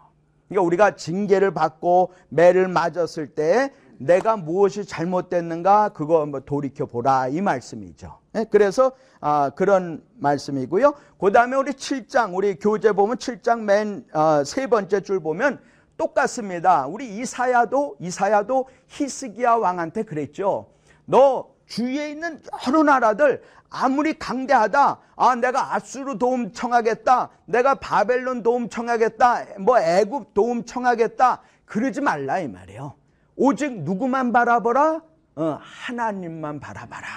[0.49, 7.39] 그러니까 우리가 징계를 받고 매를 맞았을 때 내가 무엇이 잘못됐는가 그거 한번 돌이켜 보라 이
[7.39, 8.19] 말씀이죠.
[8.33, 8.45] 네?
[8.49, 8.91] 그래서
[9.21, 10.93] 아, 그런 말씀이고요.
[11.17, 15.59] 그 다음에 우리 7장 우리 교재 보면 7장 맨세 어, 번째 줄 보면
[15.95, 16.87] 똑같습니다.
[16.87, 20.67] 우리 이사야도 이사야도 히스기야 왕한테 그랬죠.
[21.05, 24.99] 너 주위에 있는 여러 나라들 아무리 강대하다.
[25.15, 27.29] 아, 내가 아수르 도움 청하겠다.
[27.45, 29.59] 내가 바벨론 도움 청하겠다.
[29.59, 31.41] 뭐 애굽 도움 청하겠다.
[31.63, 32.95] 그러지 말라 이 말이에요.
[33.37, 35.01] 오직 누구만 바라보라?
[35.35, 37.07] 어, 하나님만 바라봐라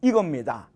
[0.00, 0.68] 이겁니다.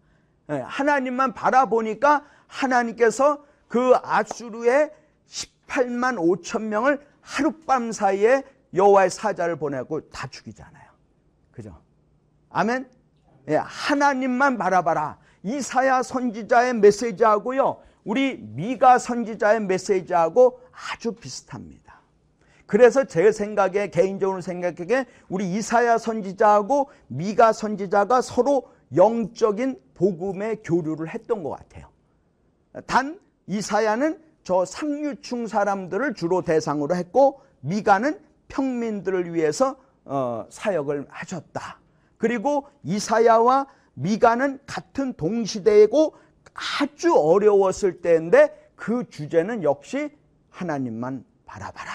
[0.50, 4.90] 예, 하나님만 바라보니까 하나님께서 그 아수르의
[5.28, 8.42] 18만 5천 명을 하룻밤 사이에
[8.74, 10.90] 여호와의 사자를 보내고 다 죽이잖아요.
[11.52, 11.80] 그죠?
[12.48, 12.99] 아멘.
[13.48, 15.18] 예, 하나님만 바라봐라.
[15.42, 17.78] 이사야 선지자의 메시지하고요.
[18.04, 22.00] 우리 미가 선지자의 메시지하고 아주 비슷합니다.
[22.66, 31.42] 그래서 제 생각에 개인적으로 생각하기에 우리 이사야 선지자하고 미가 선지자가 서로 영적인 복음의 교류를 했던
[31.42, 31.88] 것 같아요.
[32.86, 41.79] 단 이사야는 저 상류층 사람들을 주로 대상으로 했고 미가는 평민들을 위해서 어, 사역을 하셨다.
[42.20, 46.14] 그리고 이사야와 미가는 같은 동시대이고
[46.52, 50.10] 아주 어려웠을 때인데 그 주제는 역시
[50.50, 51.90] 하나님만 바라봐라.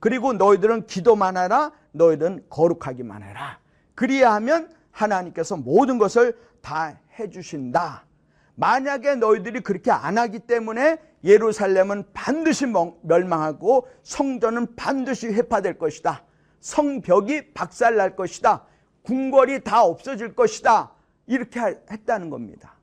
[0.00, 1.72] 그리고 너희들은 기도만 하라.
[1.92, 3.58] 너희들은 거룩하기만 해라.
[3.94, 8.06] 그리하면 하나님께서 모든 것을 다 해주신다.
[8.54, 12.64] 만약에 너희들이 그렇게 안 하기 때문에 예루살렘은 반드시
[13.02, 16.24] 멸망하고 성전은 반드시 회파될 것이다.
[16.60, 18.64] 성벽이 박살날 것이다.
[19.04, 20.90] 궁궐이 다 없어질 것이다.
[21.26, 22.74] 이렇게 했다는 겁니다.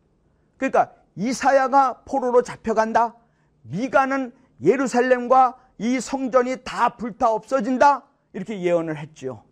[0.57, 3.15] 그러니까 이사야가 포로로 잡혀간다.
[3.63, 8.03] 미가는 예루살렘과 이 성전이 다 불타 없어진다.
[8.33, 9.43] 이렇게 예언을 했지요.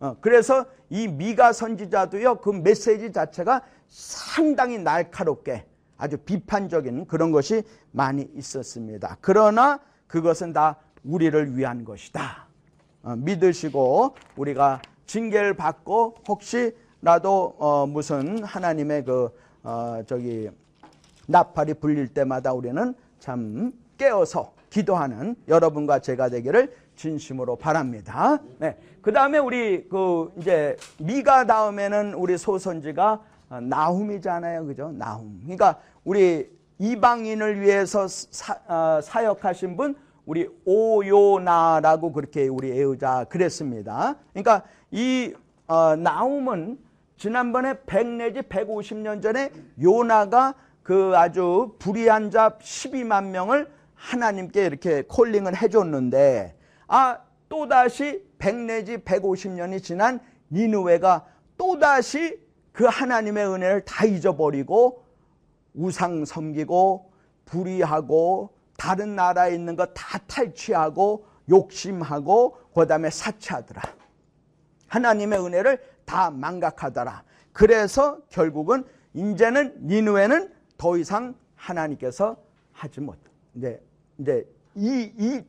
[0.00, 8.28] 어, 그래서 이 미가 선지자도요, 그 메시지 자체가 상당히 날카롭게 아주 비판적인 그런 것이 많이
[8.34, 9.16] 있었습니다.
[9.20, 12.46] 그러나 그것은 다 우리를 위한 것이다.
[13.02, 19.30] 어, 믿으시고 우리가 징계를 받고 혹시라도 어, 무슨 하나님의 그
[19.64, 20.48] 어, 저기
[21.26, 28.38] 나팔이 불릴 때마다 우리는 참 깨어서 기도하는 여러분과 제가 되기를 진심으로 바랍니다.
[28.58, 28.76] 네.
[29.02, 33.20] 그 다음에 우리 그 이제 미가 다음에는 우리 소선지가
[33.62, 34.66] 나훔이잖아요.
[34.66, 34.92] 그죠?
[34.92, 35.40] 나훔.
[35.42, 44.16] 그러니까 우리 이방인을 위해서 사, 어, 사역하신 분 우리 오요나라고 그렇게 우리 애우자 그랬습니다.
[44.34, 45.32] 그러니까 이
[45.66, 46.78] 어, 나움은
[47.16, 49.50] 지난번에 100 내지 150년 전에
[49.82, 58.98] 요나가 그 아주 불의한 자 12만 명을 하나님께 이렇게 콜링을 해줬는데 아 또다시 100 내지
[58.98, 60.20] 150년이 지난
[60.50, 61.26] 니누웨가
[61.58, 62.40] 또다시
[62.72, 65.04] 그 하나님의 은혜를 다 잊어버리고
[65.74, 67.10] 우상 섬기고
[67.44, 73.82] 불의하고 다른 나라에 있는 거 다 탈취하고 욕심하고 그 다음에 사치하더라.
[74.88, 77.22] 하나님의 은혜를 다 망각하더라.
[77.52, 82.36] 그래서 결국은 이제는 니누에는 더 이상 하나님께서
[82.72, 83.18] 하지 못.
[83.54, 83.82] 이제
[84.18, 85.42] 이제 이, 이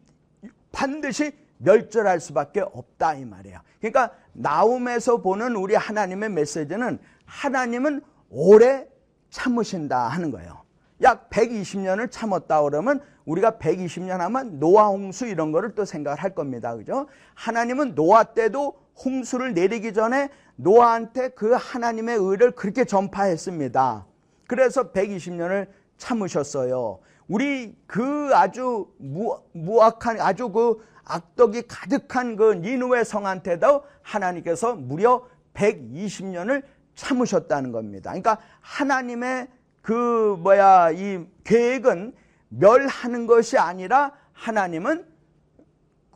[0.71, 3.59] 반드시 멸절할 수밖에 없다 이 말이에요.
[3.79, 8.87] 그러니까 나움에서 보는 우리 하나님의 메시지는 하나님은 오래
[9.29, 10.58] 참으신다 하는 거예요.
[11.01, 16.75] 약 120년을 참았다 그러면 우리가 120년 하면 노아 홍수 이런 거를 또 생각을 할 겁니다.
[16.75, 17.07] 그죠?
[17.35, 24.05] 하나님은 노아 때도 홍수를 내리기 전에 노아한테 그 하나님의 의를 그렇게 전파했습니다.
[24.47, 26.99] 그래서 120년을 참으셨어요.
[27.27, 36.63] 우리 그 아주 무, 무악한 아주 그 악덕이 가득한 그 니누의 성한테도 하나님께서 무려 120년을
[36.95, 38.11] 참으셨다는 겁니다.
[38.11, 39.47] 그러니까 하나님의
[39.81, 42.13] 그 뭐야 이 계획은
[42.49, 45.05] 멸하는 것이 아니라 하나님은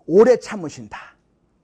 [0.06, 0.98] 오래 참으신다.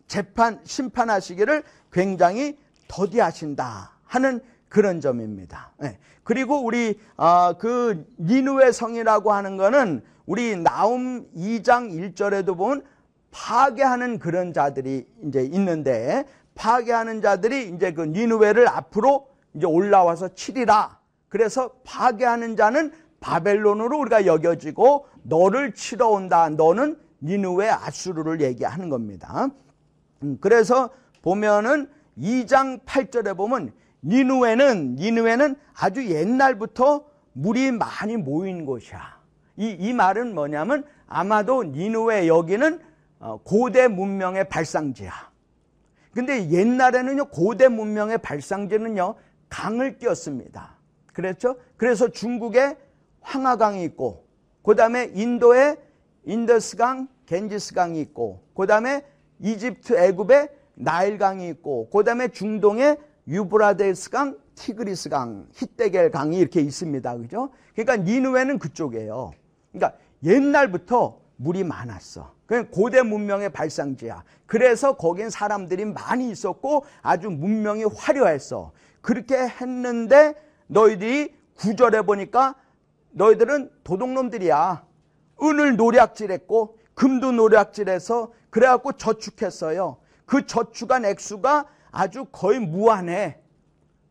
[0.07, 2.57] 재판 심판하시기를 굉장히
[2.87, 5.71] 더디하신다 하는 그런 점입니다.
[5.77, 5.99] 네.
[6.23, 12.83] 그리고 우리 어, 그 니누의 성이라고 하는 거는 우리 나움 2장 1절에도 보면
[13.31, 20.98] 파괴하는 그런 자들이 이제 있는데 파괴하는 자들이 이제 그 니누웨를 앞으로 이제 올라와서 치리라.
[21.29, 26.49] 그래서 파괴하는 자는 바벨론으로 우리가 여겨지고 너를 치러 온다.
[26.49, 29.49] 너는 니누웨 아수르를 얘기하는 겁니다.
[30.23, 30.89] 음, 그래서
[31.21, 33.71] 보면은 2장 8절에 보면
[34.03, 39.19] 니누웨는 니누웨는 아주 옛날부터 물이 많이 모인 곳이야.
[39.57, 42.79] 이, 이 말은 뭐냐면 아마도 니누웨 여기는
[43.19, 45.11] 어, 고대 문명의 발상지야.
[46.13, 49.15] 근데 옛날에는요, 고대 문명의 발상제는요,
[49.49, 50.78] 강을 끼었습니다.
[51.19, 51.57] 그랬죠?
[51.75, 52.77] 그래서 중국에
[53.19, 54.25] 황하강이 있고,
[54.63, 55.75] 그 다음에 인도에
[56.23, 59.05] 인더스강, 겐지스강이 있고, 그 다음에
[59.39, 67.17] 이집트, 애굽에 나일강이 있고, 그 다음에 중동에 유브라데스강, 티그리스강, 히데겔강이 이렇게 있습니다.
[67.17, 67.49] 그죠?
[67.75, 69.31] 그러니까 니누에는 그쪽이에요.
[69.71, 72.33] 그러니까 옛날부터 물이 많았어.
[72.45, 74.23] 그 고대 문명의 발상지야.
[74.45, 78.71] 그래서 거긴 사람들이 많이 있었고 아주 문명이 화려했어.
[79.01, 80.33] 그렇게 했는데
[80.69, 82.55] 너희들이 구절해 보니까
[83.11, 84.85] 너희들은 도둑놈들이야.
[85.41, 89.97] 은을 노략질했고 금도 노략질해서 그래갖고 저축했어요.
[90.25, 93.39] 그 저축한 액수가 아주 거의 무한해.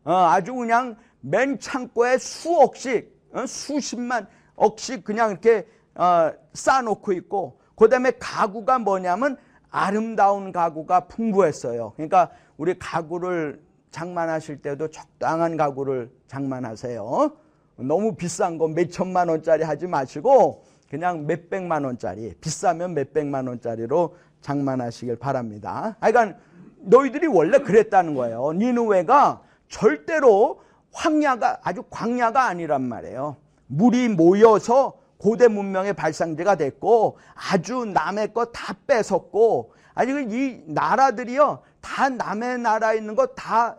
[0.03, 7.89] 어, 아주 그냥 맨 창고에 수억씩, 어, 수십만 억씩 그냥 이렇게 어, 쌓아놓고 있고, 그
[7.89, 9.37] 다음에 가구가 뭐냐면
[9.69, 11.93] 아름다운 가구가 풍부했어요.
[11.95, 17.31] 그러니까 우리 가구를 장만하실 때도 적당한 가구를 장만하세요.
[17.77, 23.47] 너무 비싼 거 몇 천만 원짜리 하지 마시고 그냥 몇 백만 원짜리 비싸면 몇 백만
[23.47, 25.95] 원짜리로 장만하시길 바랍니다.
[25.99, 26.37] 그러니까
[26.81, 28.53] 너희들이 원래 그랬다는 거예요.
[28.53, 33.37] 니누웨가 절대로 황야가 아주 광야가 아니란 말이에요.
[33.67, 37.17] 물이 모여서 고대 문명의 발상지가 됐고
[37.51, 43.75] 아주 남의 것 다 뺏었고 아니 이 나라들이요 다 남의 나라에 있는 거 다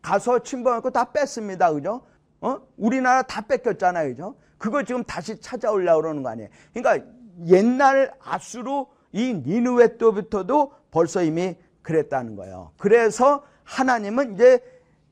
[0.00, 1.72] 가서 침범했고 다 뺐습니다.
[1.72, 2.02] 그죠?
[2.40, 2.60] 어?
[2.76, 4.10] 우리나라 다 뺏겼잖아요.
[4.10, 4.36] 그죠?
[4.56, 6.48] 그거 지금 다시 찾아오려고 그러는 거 아니에요.
[6.72, 7.04] 그러니까
[7.48, 12.70] 옛날 아수르 이 니누웨 때부터도 벌써 이미 그랬다는 거예요.
[12.78, 14.60] 그래서 하나님은 이제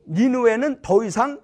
[0.06, 1.40] 니누웨는 더 이상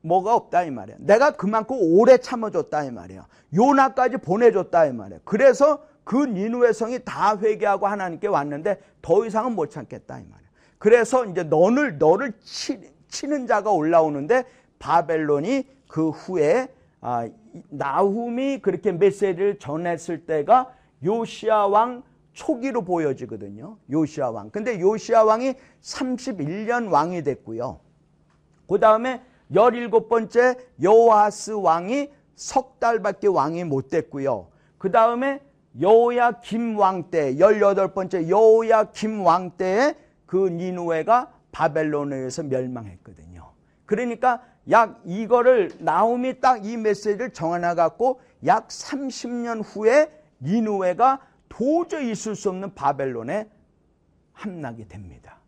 [0.00, 0.98] 뭐가 없다 이 말이에요.
[1.02, 3.26] 내가 그만큼 오래 참아줬다 이 말이에요.
[3.54, 5.20] 요나까지 보내줬다 이 말이에요.
[5.24, 10.50] 그래서 그 니누의 성이 다 회개하고 하나님께 왔는데 더 이상은 못 참겠다 이 말이에요.
[10.78, 14.44] 그래서 이제 너를 너를 치, 치는 자가 올라오는데
[14.78, 16.68] 바벨론이 그 후에
[17.00, 17.28] 아,
[17.70, 20.72] 나훔이 그렇게 메시지를 전했을 때가
[21.04, 23.76] 요시아 왕 초기로 보여지거든요.
[23.90, 24.50] 요시아 왕.
[24.50, 27.80] 근데 요시아 왕이 31년 왕이 됐고요.
[28.68, 34.46] 그 다음에 17번째 여호아스 왕이 석 달밖에 왕이 못 됐고요.
[34.78, 35.40] 그 다음에
[35.80, 43.52] 여호야 김왕 때 18번째 여호야 김왕 때에 그 니누웨가 바벨론에 의해서 멸망했거든요.
[43.84, 50.10] 그러니까 약 이거를 나움이 딱 이 메시지를 정하나 갖고 약 30년 후에
[50.40, 53.48] 니누웨가 도저히 있을 수 없는 바벨론에
[54.32, 55.38] 함락이 됩니다.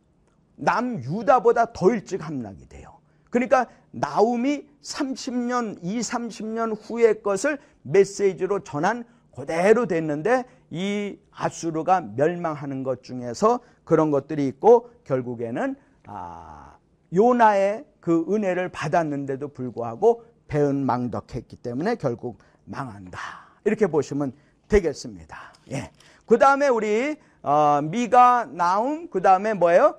[0.56, 2.98] 남 유다보다 더 일찍 함락이 돼요.
[3.30, 9.04] 그러니까 나움이 30년, 2, 30년 후의 것을 메시지로 전한
[9.38, 16.76] 그대로 됐는데 이 아수르가 멸망하는 것 중에서 그런 것들이 있고 결국에는 아,
[17.14, 23.20] 요나의 그 은혜를 받았는데도 불구하고 배은망덕했기 때문에 결국 망한다.
[23.64, 24.32] 이렇게 보시면
[24.66, 25.38] 되겠습니다.
[25.70, 25.92] 예.
[26.26, 29.94] 그 다음에 우리 어, 미가 나움 그 다음에 뭐예요?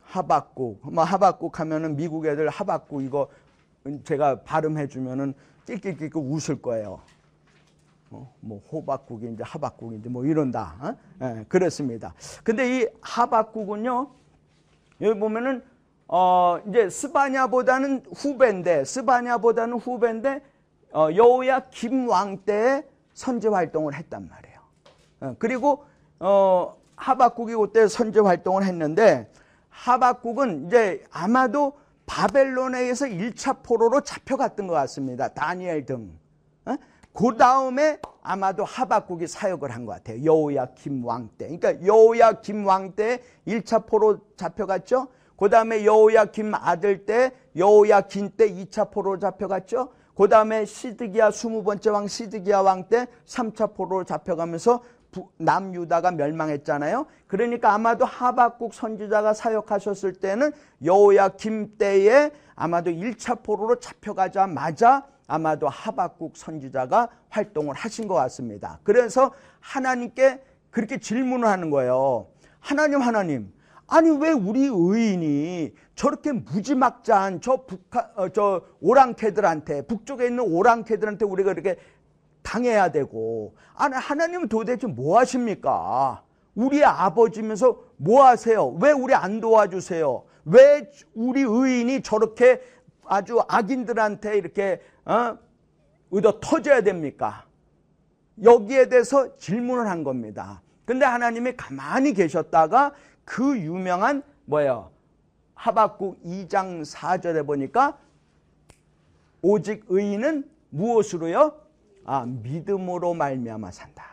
[0.00, 0.90] 하박국.
[0.90, 3.28] 뭐 하박국 하면은 미국 애들 하박국 이거
[4.04, 5.34] 제가 발음해 주면은
[5.66, 7.00] 낄낄낄낄 웃을 거예요.
[8.10, 10.74] 어, 뭐 호박국인지 하박국인지 뭐 이런다.
[10.80, 10.96] 어?
[11.22, 12.12] 예, 그렇습니다.
[12.42, 14.10] 근데 이 하박국은요.
[15.00, 15.62] 여기 보면은
[16.08, 20.42] 어 이제 스바냐보다는 후배인데 스바냐보다는 후배인데
[20.92, 22.82] 어, 여호야 김왕 때에
[23.14, 24.60] 선제 활동을 했단 말이에요.
[25.20, 25.84] 어, 그리고
[26.18, 29.30] 어 하박국이 그때 선제 활동을 했는데
[29.68, 35.28] 하박국은 이제 아마도 바벨론에 의해서 1차 포로로 잡혀갔던 것 같습니다.
[35.28, 36.18] 다니엘 등.
[37.20, 37.30] 어?
[37.30, 40.24] 그 다음에 아마도 하박국이 사역을 한 것 같아요.
[40.24, 41.46] 여호야 김왕 때.
[41.56, 45.08] 그러니까 여호야 김왕 때 1차 포로 잡혀갔죠.
[45.36, 49.88] 그 다음에 여호야 김 아들 때 여호야 긴 때 2차 포로 잡혀갔죠.
[50.14, 54.82] 그 다음에 시드기야 20번째 왕 시드기야 왕 때 3차 포로 잡혀가면서
[55.38, 57.06] 남유다가 멸망했잖아요.
[57.26, 60.52] 그러니까 아마도 하박국 선지자가 사역하셨을 때는
[60.84, 68.80] 여호야 김 때에 아마도 1차 포로로 잡혀가자마자 아마도 하박국 선지자가 활동을 하신 것 같습니다.
[68.82, 72.26] 그래서 하나님께 그렇게 질문을 하는 거예요.
[72.58, 73.52] 하나님 하나님
[73.86, 81.52] 아니 왜 우리 의인이 저렇게 무지막지한 저 북한 어, 저 오랑캐들한테 북쪽에 있는 오랑캐들한테 우리가
[81.52, 81.76] 이렇게
[82.42, 86.24] 당해야 되고 아니 하나님은 도대체 뭐 하십니까?
[86.56, 88.68] 우리의 아버지면서 뭐 하세요?
[88.80, 90.24] 왜 우리 안 도와주세요?
[90.46, 92.60] 왜 우리 의인이 저렇게
[93.10, 95.38] 아주 악인들한테 이렇게 어?
[96.10, 97.44] 의도 터져야 됩니까?
[98.42, 100.62] 여기에 대해서 질문을 한 겁니다.
[100.84, 102.92] 근데 하나님이 가만히 계셨다가
[103.24, 104.90] 그 유명한 뭐예요?
[105.54, 107.98] 하박국 2장 4절에 보니까
[109.42, 111.54] 오직 의인은 무엇으로요?
[112.04, 114.04] 아, 믿음으로 말미암아 산다.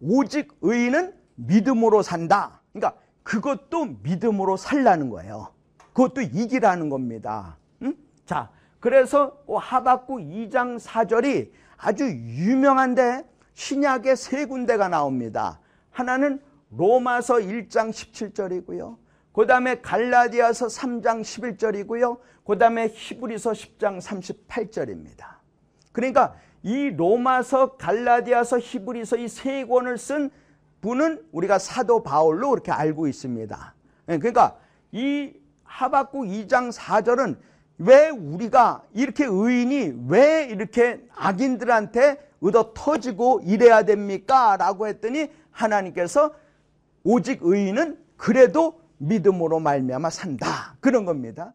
[0.00, 2.60] 오직 의인은 믿음으로 산다.
[2.72, 5.52] 그러니까 그것도 믿음으로 살라는 거예요.
[5.92, 7.56] 그것도 이기라는 겁니다.
[7.82, 7.94] 응?
[8.26, 8.50] 자,
[8.80, 13.24] 그래서 하박국 2장 4절이 아주 유명한데
[13.54, 15.60] 신약에 세 군데가 나옵니다.
[15.90, 18.96] 하나는 로마서 1장 17절이고요.
[19.32, 22.18] 그 다음에 갈라디아서 3장 11절이고요.
[22.44, 25.26] 그 다음에 히브리서 10장 38절입니다.
[25.92, 30.30] 그러니까 이 로마서, 갈라디아서, 히브리서 이 세 권을 쓴
[30.80, 33.74] 분은 우리가 사도 바울로 그렇게 알고 있습니다.
[34.08, 34.56] 예, 그러니까
[34.92, 35.32] 이
[35.64, 37.38] 하박국 2장 4절은
[37.80, 44.58] 왜 우리가 이렇게 의인이 왜 이렇게 악인들한테 얻어 터지고 이래야 됩니까?
[44.58, 46.34] 라고 했더니 하나님께서
[47.04, 50.76] 오직 의인은 그래도 믿음으로 말미암아 산다.
[50.80, 51.54] 그런 겁니다.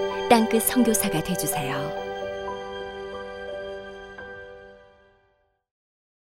[0.31, 2.00] 땅끝 선교사가 되주세요.